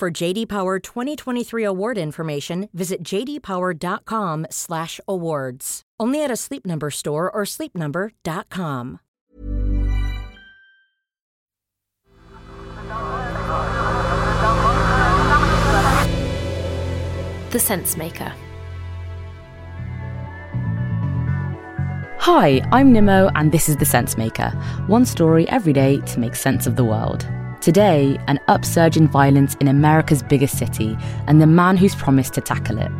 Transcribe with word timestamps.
For 0.00 0.10
JD 0.10 0.48
Power 0.48 0.78
2023 0.78 1.62
award 1.62 1.98
information, 1.98 2.70
visit 2.72 3.02
jdpower.com/awards. 3.02 5.82
Only 6.00 6.24
at 6.24 6.30
a 6.30 6.36
Sleep 6.36 6.64
Number 6.64 6.90
store 6.90 7.30
or 7.30 7.42
sleepnumber.com. 7.44 9.00
The 17.50 17.58
Sense 17.58 17.98
Maker. 17.98 18.32
Hi, 22.20 22.62
I'm 22.72 22.94
Nimo, 22.94 23.30
and 23.34 23.52
this 23.52 23.68
is 23.68 23.76
The 23.76 23.84
Sense 23.84 24.16
Maker. 24.16 24.48
One 24.86 25.04
story 25.04 25.46
every 25.50 25.74
day 25.74 26.00
to 26.00 26.18
make 26.18 26.34
sense 26.34 26.66
of 26.66 26.76
the 26.76 26.84
world. 26.84 27.26
Today, 27.60 28.18
an 28.26 28.40
upsurge 28.48 28.96
in 28.96 29.06
violence 29.06 29.54
in 29.56 29.68
America's 29.68 30.22
biggest 30.22 30.56
city, 30.56 30.96
and 31.26 31.42
the 31.42 31.46
man 31.46 31.76
who's 31.76 31.94
promised 31.94 32.32
to 32.34 32.40
tackle 32.40 32.78
it. 32.78 32.90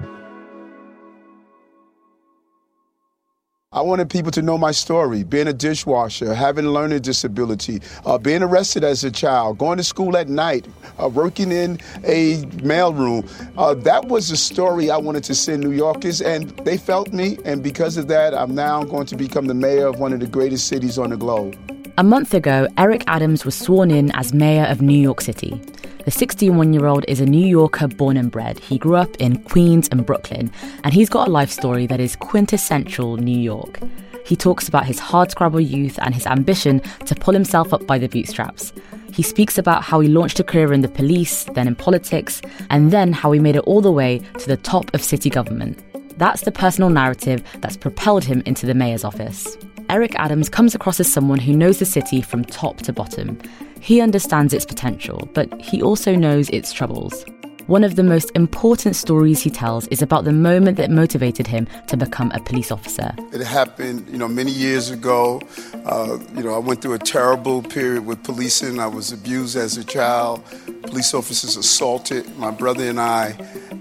I 3.73 3.81
wanted 3.81 4.11
people 4.11 4.31
to 4.33 4.43
know 4.43 4.59
my 4.59 4.73
story 4.73 5.23
being 5.23 5.49
a 5.49 5.55
dishwasher, 5.55 6.35
having 6.35 6.67
a 6.67 6.71
learning 6.71 7.01
disability, 7.01 7.81
uh, 8.05 8.19
being 8.19 8.43
arrested 8.43 8.85
as 8.85 9.03
a 9.03 9.11
child, 9.11 9.57
going 9.57 9.79
to 9.79 9.85
school 9.85 10.15
at 10.15 10.29
night, 10.29 10.67
uh, 11.03 11.09
working 11.09 11.53
in 11.53 11.79
a 12.05 12.43
mailroom. 12.61 13.27
Uh, 13.57 13.73
that 13.73 14.09
was 14.09 14.29
the 14.29 14.37
story 14.37 14.91
I 14.91 14.99
wanted 14.99 15.25
to 15.25 15.35
send 15.35 15.63
New 15.63 15.73
Yorkers, 15.73 16.21
and 16.21 16.51
they 16.67 16.77
felt 16.77 17.15
me. 17.15 17.39
And 17.47 17.63
because 17.63 17.97
of 17.97 18.09
that, 18.09 18.35
I'm 18.35 18.55
now 18.55 18.85
going 18.85 19.07
to 19.07 19.17
become 19.17 19.47
the 19.47 19.55
mayor 19.55 19.87
of 19.87 19.99
one 20.01 20.13
of 20.13 20.21
the 20.21 20.27
greatest 20.27 20.67
cities 20.67 20.99
on 20.99 21.09
the 21.09 21.17
globe. 21.17 21.57
A 22.01 22.03
month 22.03 22.33
ago, 22.33 22.67
Eric 22.79 23.05
Adams 23.09 23.45
was 23.45 23.55
sworn 23.55 23.91
in 23.91 24.11
as 24.13 24.33
mayor 24.33 24.65
of 24.65 24.81
New 24.81 24.99
York 24.99 25.21
City. 25.21 25.61
The 26.07 26.11
61 26.11 26.73
year 26.73 26.87
old 26.87 27.05
is 27.09 27.21
a 27.21 27.27
New 27.27 27.47
Yorker 27.47 27.89
born 27.89 28.17
and 28.17 28.31
bred. 28.31 28.59
He 28.59 28.79
grew 28.79 28.97
up 28.97 29.15
in 29.19 29.43
Queens 29.43 29.87
and 29.93 30.07
Brooklyn, 30.07 30.51
and 30.83 30.95
he's 30.95 31.11
got 31.11 31.29
a 31.29 31.31
life 31.31 31.51
story 31.51 31.87
that 31.89 32.01
is 32.01 32.17
quintessential 32.17 33.19
New 33.19 33.39
York. 33.39 33.81
He 34.25 34.35
talks 34.35 34.67
about 34.67 34.87
his 34.87 34.99
hardscrabble 34.99 35.69
youth 35.69 35.99
and 36.01 36.15
his 36.15 36.27
ambition 36.27 36.81
to 37.05 37.15
pull 37.15 37.35
himself 37.35 37.75
up 37.75 37.87
by 37.87 37.99
the 37.99 38.09
bootstraps. 38.09 38.73
He 39.13 39.23
speaks 39.23 39.59
about 39.59 39.83
how 39.83 40.01
he 40.01 40.09
launched 40.09 40.41
a 40.41 40.45
career 40.45 40.73
in 40.73 40.81
the 40.81 40.89
police, 40.89 41.45
then 41.53 41.69
in 41.69 41.75
politics, 41.75 42.41
and 42.71 42.93
then 42.93 43.13
how 43.13 43.31
he 43.33 43.41
made 43.41 43.57
it 43.57 43.65
all 43.65 43.83
the 43.83 43.93
way 43.93 44.23
to 44.39 44.47
the 44.47 44.57
top 44.57 44.91
of 44.95 45.05
city 45.05 45.29
government. 45.29 45.79
That's 46.17 46.45
the 46.45 46.53
personal 46.53 46.89
narrative 46.89 47.43
that's 47.59 47.77
propelled 47.77 48.25
him 48.25 48.43
into 48.47 48.65
the 48.65 48.73
mayor's 48.73 49.05
office. 49.05 49.59
Eric 49.91 50.15
Adams 50.15 50.49
comes 50.49 50.73
across 50.73 51.01
as 51.01 51.13
someone 51.13 51.41
who 51.41 51.53
knows 51.53 51.81
the 51.81 51.85
city 51.85 52.23
from 52.23 52.45
top 52.45 52.77
to 52.83 52.93
bottom. 52.93 53.37
He 53.81 54.01
understands 54.01 54.55
its 54.55 54.65
potential, 54.65 55.29
but 55.35 55.53
he 55.61 55.83
also 55.83 56.15
knows 56.15 56.49
its 56.51 56.73
troubles. 56.73 57.25
One 57.67 57.83
of 57.83 57.97
the 57.97 58.05
most 58.05 58.31
important 58.37 58.95
stories 58.95 59.43
he 59.43 59.51
tells 59.51 59.89
is 59.89 60.01
about 60.01 60.23
the 60.23 60.33
moment 60.33 60.77
that 60.77 60.93
motivated 60.93 61.49
him 61.49 61.67
to 61.89 61.97
become 61.97 62.31
a 62.31 62.39
police 62.39 62.71
officer. 62.71 63.13
It 63.33 63.41
happened, 63.41 64.09
you 64.09 64.19
know, 64.19 64.29
many 64.29 64.53
years 64.53 64.91
ago. 64.91 65.43
Uh, 65.85 66.19
you 66.37 66.45
know, 66.45 66.55
I 66.55 66.59
went 66.59 66.83
through 66.83 66.95
a 66.95 66.99
terrible 66.99 67.61
period 67.61 68.07
with 68.07 68.23
policing. 68.23 68.79
I 68.79 68.87
was 68.87 69.11
abused 69.11 69.57
as 69.57 69.77
a 69.77 69.83
child. 69.83 70.45
Police 70.83 71.15
officers 71.15 71.57
assaulted 71.57 72.37
my 72.39 72.53
brother 72.53 72.89
and 72.89 73.01
I. 73.01 73.33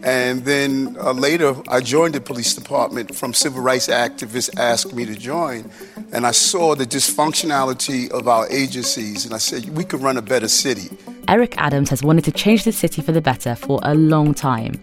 And 0.03 0.45
then 0.45 0.95
uh, 0.99 1.11
later, 1.11 1.55
I 1.67 1.81
joined 1.81 2.15
the 2.15 2.21
police 2.21 2.53
department 2.53 3.13
from 3.13 3.33
civil 3.33 3.61
rights 3.61 3.87
activists 3.87 4.57
asked 4.57 4.93
me 4.93 5.05
to 5.05 5.15
join. 5.15 5.69
And 6.13 6.25
I 6.25 6.31
saw 6.31 6.75
the 6.75 6.85
dysfunctionality 6.85 8.09
of 8.11 8.27
our 8.27 8.47
agencies, 8.49 9.25
and 9.25 9.33
I 9.33 9.39
said, 9.39 9.69
we 9.77 9.83
could 9.83 10.01
run 10.01 10.17
a 10.17 10.21
better 10.21 10.47
city. 10.47 10.89
Eric 11.27 11.55
Adams 11.57 11.89
has 11.89 12.01
wanted 12.01 12.23
to 12.25 12.31
change 12.31 12.63
the 12.63 12.71
city 12.71 13.01
for 13.01 13.11
the 13.11 13.21
better 13.21 13.55
for 13.55 13.79
a 13.83 13.93
long 13.93 14.33
time. 14.33 14.79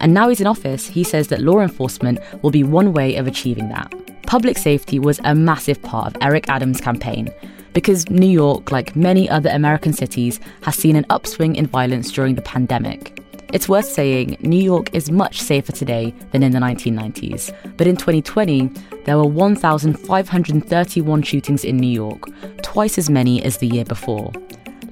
And 0.00 0.14
now 0.14 0.28
he's 0.28 0.40
in 0.40 0.46
office, 0.46 0.86
he 0.86 1.04
says 1.04 1.28
that 1.28 1.40
law 1.40 1.60
enforcement 1.60 2.20
will 2.42 2.50
be 2.50 2.62
one 2.62 2.92
way 2.92 3.16
of 3.16 3.26
achieving 3.26 3.68
that. 3.70 3.92
Public 4.26 4.56
safety 4.56 4.98
was 4.98 5.20
a 5.24 5.34
massive 5.34 5.80
part 5.82 6.14
of 6.14 6.22
Eric 6.22 6.48
Adams' 6.48 6.80
campaign 6.80 7.30
because 7.72 8.08
New 8.08 8.28
York, 8.28 8.70
like 8.70 8.96
many 8.96 9.28
other 9.28 9.50
American 9.50 9.92
cities, 9.92 10.40
has 10.62 10.76
seen 10.76 10.96
an 10.96 11.04
upswing 11.10 11.56
in 11.56 11.66
violence 11.66 12.10
during 12.10 12.34
the 12.34 12.42
pandemic. 12.42 13.23
It's 13.54 13.68
worth 13.68 13.86
saying 13.86 14.36
New 14.40 14.60
York 14.60 14.92
is 14.92 15.12
much 15.12 15.40
safer 15.40 15.70
today 15.70 16.12
than 16.32 16.42
in 16.42 16.50
the 16.50 16.58
1990s. 16.58 17.54
But 17.76 17.86
in 17.86 17.96
2020, 17.96 18.68
there 19.04 19.16
were 19.16 19.28
1,531 19.28 21.22
shootings 21.22 21.64
in 21.64 21.76
New 21.76 21.86
York, 21.86 22.24
twice 22.62 22.98
as 22.98 23.08
many 23.08 23.40
as 23.44 23.58
the 23.58 23.68
year 23.68 23.84
before. 23.84 24.32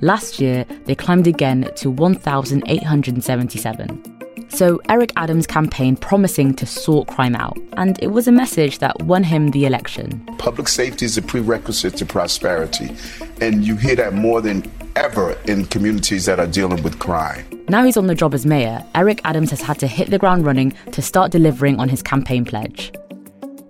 Last 0.00 0.40
year, 0.40 0.64
they 0.84 0.94
climbed 0.94 1.26
again 1.26 1.72
to 1.74 1.90
1,877. 1.90 4.11
So 4.54 4.82
Eric 4.90 5.12
Adams' 5.16 5.46
campaign 5.46 5.96
promising 5.96 6.52
to 6.56 6.66
sort 6.66 7.08
crime 7.08 7.34
out, 7.34 7.58
and 7.78 7.98
it 8.02 8.08
was 8.08 8.28
a 8.28 8.32
message 8.32 8.80
that 8.80 9.00
won 9.02 9.24
him 9.24 9.50
the 9.50 9.64
election. 9.64 10.26
Public 10.36 10.68
safety 10.68 11.06
is 11.06 11.16
a 11.16 11.22
prerequisite 11.22 11.96
to 11.96 12.04
prosperity, 12.04 12.94
and 13.40 13.66
you 13.66 13.76
hear 13.76 13.96
that 13.96 14.12
more 14.12 14.42
than 14.42 14.70
ever 14.94 15.32
in 15.46 15.64
communities 15.64 16.26
that 16.26 16.38
are 16.38 16.46
dealing 16.46 16.82
with 16.82 16.98
crime. 16.98 17.46
Now 17.70 17.82
he's 17.82 17.96
on 17.96 18.08
the 18.08 18.14
job 18.14 18.34
as 18.34 18.44
mayor, 18.44 18.84
Eric 18.94 19.22
Adams 19.24 19.48
has 19.50 19.62
had 19.62 19.78
to 19.78 19.86
hit 19.86 20.10
the 20.10 20.18
ground 20.18 20.44
running 20.44 20.74
to 20.92 21.00
start 21.00 21.32
delivering 21.32 21.80
on 21.80 21.88
his 21.88 22.02
campaign 22.02 22.44
pledge. 22.44 22.92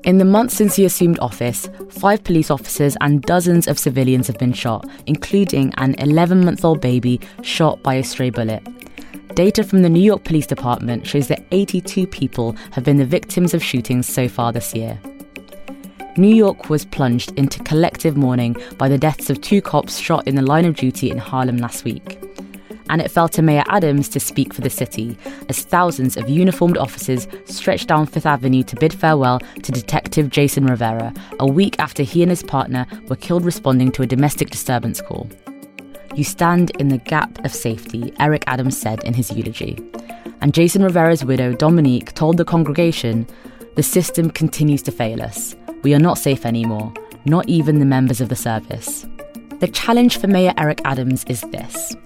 In 0.02 0.18
the 0.18 0.24
months 0.24 0.56
since 0.56 0.74
he 0.74 0.84
assumed 0.84 1.20
office, 1.20 1.70
five 1.90 2.24
police 2.24 2.50
officers 2.50 2.96
and 3.00 3.22
dozens 3.22 3.68
of 3.68 3.78
civilians 3.78 4.26
have 4.26 4.38
been 4.38 4.52
shot, 4.52 4.84
including 5.06 5.72
an 5.76 5.94
11 5.98 6.44
month 6.44 6.64
old 6.64 6.80
baby 6.80 7.20
shot 7.42 7.80
by 7.84 7.94
a 7.94 8.02
stray 8.02 8.30
bullet. 8.30 8.66
Data 9.34 9.64
from 9.64 9.82
the 9.82 9.88
New 9.88 10.02
York 10.02 10.24
Police 10.24 10.46
Department 10.46 11.06
shows 11.06 11.28
that 11.28 11.44
82 11.50 12.06
people 12.06 12.52
have 12.72 12.84
been 12.84 12.98
the 12.98 13.06
victims 13.06 13.54
of 13.54 13.62
shootings 13.62 14.06
so 14.06 14.28
far 14.28 14.52
this 14.52 14.74
year. 14.74 14.98
New 16.16 16.34
York 16.34 16.68
was 16.68 16.84
plunged 16.84 17.32
into 17.38 17.62
collective 17.62 18.16
mourning 18.16 18.56
by 18.76 18.88
the 18.88 18.98
deaths 18.98 19.30
of 19.30 19.40
two 19.40 19.62
cops 19.62 19.98
shot 19.98 20.28
in 20.28 20.34
the 20.34 20.42
line 20.42 20.66
of 20.66 20.76
duty 20.76 21.10
in 21.10 21.18
Harlem 21.18 21.56
last 21.56 21.84
week 21.84 22.22
and 22.92 23.00
it 23.00 23.10
fell 23.10 23.26
to 23.26 23.40
Mayor 23.40 23.64
Adams 23.68 24.06
to 24.10 24.20
speak 24.20 24.52
for 24.52 24.60
the 24.60 24.68
city, 24.68 25.16
as 25.48 25.62
thousands 25.62 26.18
of 26.18 26.28
uniformed 26.28 26.76
officers 26.76 27.26
stretched 27.46 27.88
down 27.88 28.04
Fifth 28.04 28.26
Avenue 28.26 28.62
to 28.64 28.76
bid 28.76 28.92
farewell 28.92 29.40
to 29.62 29.72
Detective 29.72 30.28
Jason 30.28 30.66
Rivera, 30.66 31.14
a 31.40 31.46
week 31.46 31.74
after 31.78 32.02
he 32.02 32.22
and 32.22 32.28
his 32.28 32.42
partner 32.42 32.86
were 33.08 33.16
killed 33.16 33.46
responding 33.46 33.90
to 33.92 34.02
a 34.02 34.06
domestic 34.06 34.50
disturbance 34.50 35.00
call. 35.00 35.26
You 36.14 36.24
stand 36.24 36.70
in 36.78 36.88
the 36.88 36.98
gap 36.98 37.44
of 37.44 37.54
safety, 37.54 38.12
Eric 38.20 38.44
Adams 38.46 38.76
said 38.76 39.02
in 39.04 39.14
his 39.14 39.32
eulogy. 39.32 39.78
And 40.42 40.52
Jason 40.52 40.82
Rivera's 40.82 41.24
widow, 41.24 41.54
Dominique, 41.54 42.12
told 42.12 42.36
the 42.36 42.44
congregation 42.44 43.26
the 43.76 43.82
system 43.82 44.30
continues 44.30 44.82
to 44.82 44.92
fail 44.92 45.22
us. 45.22 45.56
We 45.82 45.94
are 45.94 45.98
not 45.98 46.18
safe 46.18 46.44
anymore, 46.44 46.92
not 47.24 47.48
even 47.48 47.78
the 47.78 47.86
members 47.86 48.20
of 48.20 48.28
the 48.28 48.36
service. 48.36 49.06
The 49.60 49.68
challenge 49.68 50.18
for 50.18 50.26
Mayor 50.26 50.52
Eric 50.58 50.80
Adams 50.84 51.24
is 51.24 51.40
this 51.52 51.96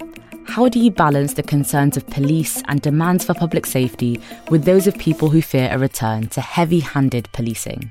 how 0.47 0.69
do 0.69 0.78
you 0.78 0.91
balance 0.91 1.34
the 1.34 1.43
concerns 1.43 1.97
of 1.97 2.06
police 2.06 2.62
and 2.69 2.81
demands 2.81 3.25
for 3.25 3.34
public 3.34 3.66
safety 3.66 4.21
with 4.48 4.65
those 4.65 4.86
of 4.86 4.97
people 4.97 5.28
who 5.28 5.42
fear 5.42 5.69
a 5.71 5.78
return 5.78 6.28
to 6.28 6.41
heavy 6.41 6.80
handed 6.80 7.28
policing? 7.33 7.91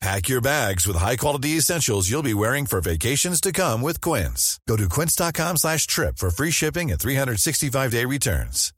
Pack 0.00 0.28
your 0.28 0.40
bags 0.40 0.86
with 0.86 0.96
high-quality 0.96 1.56
essentials 1.56 2.08
you'll 2.08 2.22
be 2.22 2.34
wearing 2.34 2.66
for 2.66 2.80
vacations 2.80 3.40
to 3.40 3.52
come 3.52 3.82
with 3.82 4.00
Quince. 4.00 4.60
Go 4.68 4.76
to 4.76 4.88
quince.com 4.88 5.56
slash 5.56 5.88
trip 5.88 6.18
for 6.18 6.30
free 6.30 6.52
shipping 6.52 6.92
and 6.92 7.00
365-day 7.00 8.04
returns. 8.04 8.72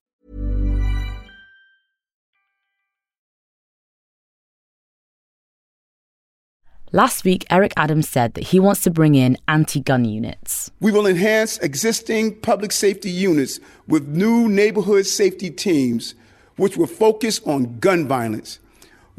Last 6.93 7.23
week, 7.23 7.45
Eric 7.51 7.75
Adams 7.77 8.09
said 8.09 8.35
that 8.35 8.49
he 8.49 8.59
wants 8.59 8.83
to 8.83 8.91
bring 8.91 9.15
in 9.15 9.37
anti-gun 9.47 10.07
units. 10.07 10.73
We 10.81 10.91
will 10.91 11.07
enhance 11.07 11.59
existing 11.59 12.41
public 12.41 12.73
safety 12.73 13.11
units 13.11 13.61
with 13.87 14.09
new 14.09 14.49
neighborhood 14.49 15.07
safety 15.07 15.51
teams, 15.51 16.15
which 16.57 16.79
will 16.79 16.89
focus 16.89 17.43
on 17.45 17.79
gun 17.79 18.09
violence– 18.09 18.59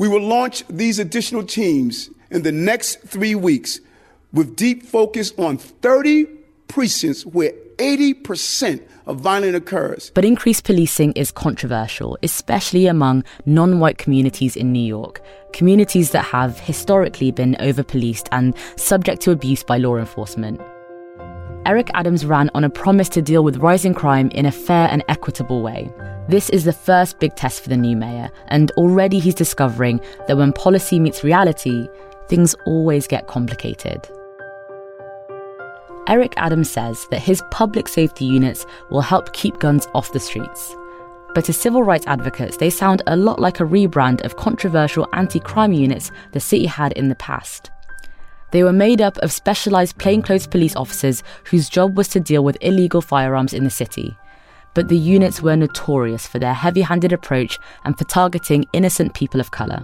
we 0.02 0.08
will 0.08 0.24
launch 0.24 0.64
these 0.68 0.98
additional 0.98 1.44
teams 1.44 2.10
in 2.32 2.42
the 2.42 2.52
next 2.52 3.02
three 3.02 3.36
weeks 3.36 3.80
with 4.34 4.56
deep 4.56 4.82
focus 4.82 5.32
on 5.38 5.58
30 5.58 6.26
precincts 6.68 7.24
where 7.24 7.52
80% 7.78 8.82
of 9.06 9.20
violence 9.20 9.56
occurs. 9.56 10.12
But 10.16 10.26
increased 10.26 10.64
policing 10.64 11.12
is 11.12 11.32
controversial, 11.32 12.18
especially 12.24 12.88
among 12.88 13.26
non 13.46 13.80
white 13.80 14.00
communities 14.00 14.56
in 14.56 14.74
New 14.74 14.80
York, 14.84 15.22
communities 15.54 16.10
that 16.14 16.26
have 16.26 16.60
historically 16.60 17.30
been 17.30 17.56
over 17.60 17.84
policed 17.84 18.28
and 18.32 18.56
subject 18.78 19.22
to 19.22 19.30
abuse 19.30 19.64
by 19.64 19.78
law 19.78 19.98
enforcement. 19.98 20.60
Eric 21.68 21.92
Adams 21.94 22.26
ran 22.26 22.50
on 22.56 22.64
a 22.64 22.70
promise 22.72 23.08
to 23.10 23.22
deal 23.22 23.44
with 23.44 23.58
rising 23.58 23.94
crime 23.94 24.30
in 24.30 24.48
a 24.48 24.52
fair 24.52 24.88
and 24.90 25.04
equitable 25.08 25.62
way. 25.62 25.94
This 26.28 26.50
is 26.50 26.64
the 26.64 26.74
first 26.74 27.20
big 27.20 27.36
test 27.36 27.62
for 27.62 27.70
the 27.70 27.78
new 27.78 27.96
mayor, 27.96 28.32
and 28.48 28.72
already 28.72 29.20
he's 29.20 29.36
discovering 29.36 30.02
that 30.28 30.38
when 30.38 30.54
policy 30.54 31.00
meets 31.00 31.24
reality, 31.24 31.88
things 32.30 32.56
always 32.66 33.06
get 33.06 33.28
complicated. 33.28 34.10
Eric 36.08 36.34
Adams 36.38 36.72
says 36.72 37.06
that 37.12 37.22
his 37.22 37.44
public 37.52 37.88
safety 37.88 38.26
units 38.26 38.66
will 38.90 39.02
help 39.02 39.32
keep 39.34 39.60
guns 39.60 39.88
off 39.94 40.14
the 40.14 40.20
streets. 40.20 40.76
But 41.36 41.46
to 41.46 41.54
civil 41.54 41.84
rights 41.84 42.08
advocates, 42.08 42.58
they 42.58 42.72
sound 42.72 43.04
a 43.06 43.16
lot 43.16 43.40
like 43.40 43.60
a 43.60 43.66
rebrand 43.66 44.26
of 44.26 44.36
controversial 44.36 45.08
anti 45.14 45.40
crime 45.40 45.74
units 45.74 46.12
the 46.32 46.40
city 46.40 46.66
had 46.66 46.94
in 46.94 47.10
the 47.10 47.16
past. 47.16 47.70
They 48.52 48.64
were 48.64 48.74
made 48.74 49.02
up 49.02 49.18
of 49.20 49.32
specialised 49.32 49.98
plainclothes 49.98 50.48
police 50.48 50.76
officers 50.76 51.24
whose 51.46 51.70
job 51.70 51.98
was 51.98 52.08
to 52.10 52.20
deal 52.20 52.44
with 52.44 52.58
illegal 52.62 53.02
firearms 53.02 53.54
in 53.54 53.64
the 53.64 53.70
city. 53.70 54.18
But 54.74 54.88
the 54.88 54.98
units 54.98 55.42
were 55.42 55.56
notorious 55.56 56.28
for 56.28 56.40
their 56.40 56.54
heavy 56.54 56.82
handed 56.82 57.14
approach 57.14 57.58
and 57.84 57.98
for 57.98 58.06
targeting 58.06 58.66
innocent 58.74 59.14
people 59.14 59.40
of 59.40 59.52
colour. 59.52 59.82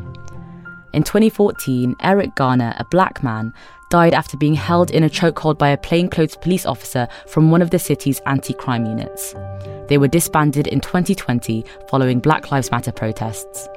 In 0.93 1.03
2014, 1.03 1.95
Eric 2.01 2.35
Garner, 2.35 2.73
a 2.77 2.85
black 2.85 3.21
man, 3.21 3.53
died 3.89 4.13
after 4.13 4.37
being 4.37 4.53
held 4.55 4.91
in 4.91 5.03
a 5.03 5.09
chokehold 5.09 5.57
by 5.57 5.69
a 5.69 5.77
plainclothes 5.77 6.35
police 6.37 6.65
officer 6.65 7.07
from 7.27 7.51
one 7.51 7.61
of 7.61 7.69
the 7.69 7.79
city's 7.79 8.19
anti 8.25 8.53
crime 8.53 8.85
units. 8.85 9.33
They 9.87 9.97
were 9.97 10.07
disbanded 10.07 10.67
in 10.67 10.81
2020 10.81 11.63
following 11.89 12.19
Black 12.19 12.51
Lives 12.51 12.71
Matter 12.71 12.91
protests. 12.91 13.67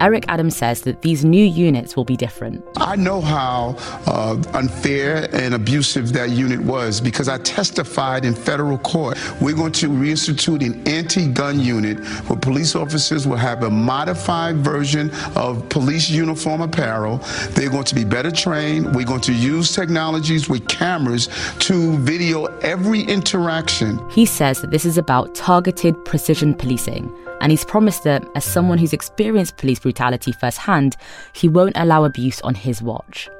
Eric 0.00 0.24
Adams 0.28 0.56
says 0.56 0.82
that 0.82 1.02
these 1.02 1.24
new 1.24 1.44
units 1.44 1.96
will 1.96 2.04
be 2.04 2.16
different. 2.16 2.64
I 2.76 2.96
know 2.96 3.20
how 3.20 3.76
uh, 4.06 4.40
unfair 4.54 5.28
and 5.34 5.54
abusive 5.54 6.12
that 6.12 6.30
unit 6.30 6.60
was 6.60 7.00
because 7.00 7.28
I 7.28 7.38
testified 7.38 8.24
in 8.24 8.34
federal 8.34 8.78
court. 8.78 9.18
We're 9.40 9.56
going 9.56 9.72
to 9.72 9.88
reinstitute 9.88 10.64
an 10.64 10.86
anti 10.86 11.26
gun 11.28 11.58
unit 11.60 11.98
where 12.28 12.38
police 12.38 12.74
officers 12.74 13.26
will 13.26 13.36
have 13.36 13.64
a 13.64 13.70
modified 13.70 14.56
version 14.58 15.10
of 15.34 15.68
police 15.68 16.08
uniform 16.08 16.60
apparel. 16.60 17.18
They're 17.50 17.70
going 17.70 17.84
to 17.84 17.94
be 17.94 18.04
better 18.04 18.30
trained. 18.30 18.94
We're 18.94 19.04
going 19.04 19.20
to 19.22 19.34
use 19.34 19.74
technologies 19.74 20.48
with 20.48 20.68
cameras 20.68 21.28
to 21.60 21.96
video 21.98 22.46
every 22.58 23.02
interaction. 23.02 23.98
He 24.10 24.26
says 24.26 24.60
that 24.60 24.70
this 24.70 24.84
is 24.84 24.98
about 24.98 25.34
targeted 25.34 26.04
precision 26.04 26.54
policing 26.54 27.12
and 27.40 27.52
he's 27.52 27.64
promised 27.64 28.04
that, 28.04 28.28
as 28.34 28.44
someone 28.44 28.78
who's 28.78 28.92
experienced 28.92 29.56
police 29.56 29.84
brutality 29.88 30.32
firsthand, 30.32 30.96
he 31.32 31.48
won't 31.48 31.76
allow 31.76 32.04
abuse 32.04 32.42
on 32.42 32.54
his 32.54 32.82
watch. 32.82 33.30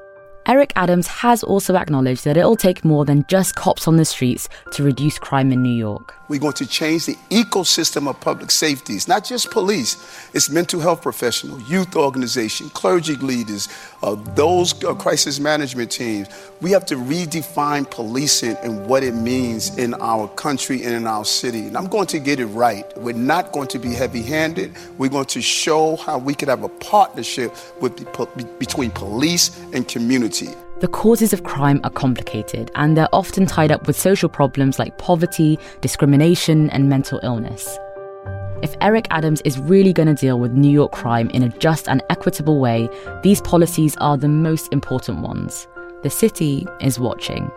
Eric 0.46 0.72
Adams 0.76 1.06
has 1.06 1.44
also 1.44 1.76
acknowledged 1.76 2.24
that 2.24 2.38
it'll 2.38 2.56
take 2.56 2.86
more 2.86 3.04
than 3.04 3.26
just 3.28 3.54
cops 3.54 3.86
on 3.86 3.96
the 3.96 4.04
streets 4.06 4.48
to 4.72 4.82
reduce 4.82 5.18
crime 5.18 5.52
in 5.52 5.62
New 5.62 5.76
York. 5.76 6.17
We're 6.28 6.40
going 6.40 6.52
to 6.54 6.66
change 6.66 7.06
the 7.06 7.16
ecosystem 7.30 8.08
of 8.08 8.20
public 8.20 8.50
safety. 8.50 8.94
It's 8.94 9.08
not 9.08 9.25
just 9.25 9.50
police, 9.50 9.96
it's 10.34 10.50
mental 10.50 10.80
health 10.80 11.00
professionals, 11.00 11.69
youth 11.69 11.96
organization, 11.96 12.69
clergy 12.70 13.16
leaders, 13.16 13.69
uh, 14.02 14.14
those 14.34 14.84
uh, 14.84 14.94
crisis 14.94 15.40
management 15.40 15.90
teams. 15.90 16.28
We 16.60 16.70
have 16.72 16.84
to 16.86 16.96
redefine 16.96 17.90
policing 17.90 18.56
and 18.62 18.86
what 18.86 19.02
it 19.02 19.14
means 19.14 19.78
in 19.78 19.94
our 19.94 20.28
country 20.28 20.82
and 20.82 20.94
in 20.94 21.06
our 21.06 21.25
city. 21.25 21.66
And 21.66 21.76
I'm 21.76 21.86
going 21.86 22.06
to 22.08 22.19
get 22.19 22.40
it 22.40 22.46
right. 22.46 22.84
We're 22.98 23.14
not 23.14 23.52
going 23.52 23.69
to 23.69 23.78
be 23.78 23.94
heavy 23.94 24.22
handed. 24.22 24.76
We're 24.98 25.10
going 25.10 25.26
to 25.26 25.40
show 25.40 25.96
how 25.96 26.19
we 26.19 26.34
can 26.34 26.48
have 26.48 26.62
a 26.62 26.69
partnership 26.69 27.54
with 27.80 27.96
the, 27.96 28.46
between 28.58 28.90
police 28.90 29.58
and 29.72 29.88
community. 29.88 30.50
The 30.80 30.86
causes 30.86 31.32
of 31.32 31.42
crime 31.42 31.80
are 31.82 31.90
complicated 31.90 32.70
and 32.76 32.96
they're 32.96 33.12
often 33.12 33.46
tied 33.46 33.72
up 33.72 33.88
with 33.88 33.98
social 33.98 34.28
problems 34.28 34.78
like 34.78 34.96
poverty, 34.96 35.58
discrimination, 35.80 36.70
and 36.70 36.88
mental 36.88 37.19
illness. 37.25 37.76
If 38.62 38.76
Eric 38.80 39.08
Adams 39.10 39.40
is 39.40 39.58
really 39.58 39.92
going 39.92 40.06
to 40.06 40.14
deal 40.14 40.38
with 40.38 40.52
New 40.52 40.70
York 40.70 40.92
crime 40.92 41.30
in 41.30 41.42
a 41.42 41.48
just 41.48 41.88
and 41.88 42.00
equitable 42.10 42.60
way, 42.60 42.88
these 43.25 43.40
policies 43.40 43.96
are 43.96 44.16
the 44.16 44.28
most 44.28 44.72
important 44.72 45.19
ones. 45.19 45.66
The 46.04 46.10
city 46.10 46.64
is 46.80 47.00
watching. 47.00 47.50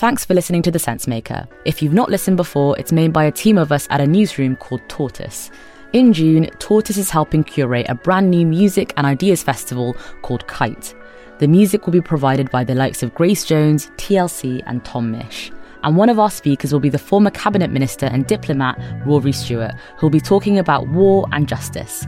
Thanks 0.00 0.24
for 0.24 0.32
listening 0.32 0.62
to 0.62 0.70
The 0.70 0.78
Sensemaker. 0.78 1.46
If 1.66 1.82
you've 1.82 1.92
not 1.92 2.08
listened 2.08 2.38
before, 2.38 2.74
it's 2.78 2.90
made 2.90 3.12
by 3.12 3.24
a 3.24 3.30
team 3.30 3.58
of 3.58 3.70
us 3.70 3.86
at 3.90 4.00
a 4.00 4.06
newsroom 4.06 4.56
called 4.56 4.80
Tortoise. 4.88 5.50
In 5.92 6.14
June, 6.14 6.46
Tortoise 6.58 6.96
is 6.96 7.10
helping 7.10 7.44
curate 7.44 7.84
a 7.86 7.94
brand 7.94 8.30
new 8.30 8.46
music 8.46 8.94
and 8.96 9.06
ideas 9.06 9.42
festival 9.42 9.94
called 10.22 10.46
Kite. 10.46 10.94
The 11.38 11.48
music 11.48 11.84
will 11.84 11.92
be 11.92 12.00
provided 12.00 12.50
by 12.50 12.64
the 12.64 12.74
likes 12.74 13.02
of 13.02 13.14
Grace 13.14 13.44
Jones, 13.44 13.90
TLC, 13.98 14.62
and 14.64 14.82
Tom 14.86 15.12
Misch. 15.12 15.54
And 15.82 15.98
one 15.98 16.08
of 16.08 16.18
our 16.18 16.30
speakers 16.30 16.72
will 16.72 16.80
be 16.80 16.88
the 16.88 16.98
former 16.98 17.30
cabinet 17.30 17.70
minister 17.70 18.06
and 18.06 18.26
diplomat 18.26 18.80
Rory 19.04 19.32
Stewart, 19.32 19.74
who'll 19.98 20.08
be 20.08 20.18
talking 20.18 20.58
about 20.58 20.88
war 20.88 21.26
and 21.32 21.46
justice. 21.46 22.06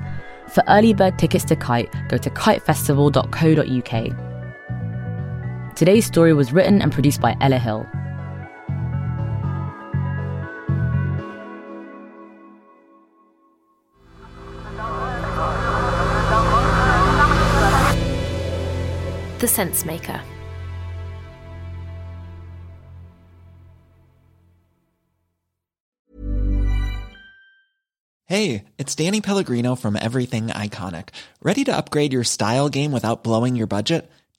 For 0.49 0.65
early 0.67 0.95
bird 0.95 1.19
tickets 1.19 1.45
to 1.45 1.57
Kite, 1.57 1.95
go 2.09 2.17
to 2.17 2.31
kitefestival.co.uk. 2.31 4.32
Today's 5.75 6.05
story 6.05 6.35
was 6.35 6.53
written 6.53 6.83
and 6.83 6.93
produced 6.93 7.21
by 7.21 7.35
Ella 7.41 7.59
Hill. 7.59 7.87
The 19.39 19.49
Sense 19.49 19.85
Maker. 19.85 20.21
Hey, 28.27 28.65
it's 28.79 28.95
Danny 28.95 29.21
Pellegrino 29.21 29.75
from 29.75 29.97
Everything 29.97 30.47
Iconic. 30.47 31.09
Ready 31.43 31.65
to 31.65 31.77
upgrade 31.77 32.13
your 32.13 32.25
style 32.25 32.69
game 32.69 32.93
without 32.93 33.25
blowing 33.25 33.57
your 33.57 33.67
budget? 33.67 34.11